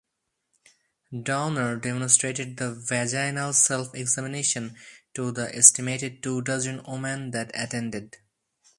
[1.21, 4.75] Downer demonstrated the vaginal self-examination
[5.13, 8.17] to the estimated two dozen women that attended.